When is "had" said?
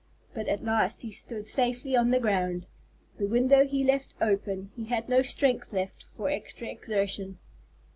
4.85-5.07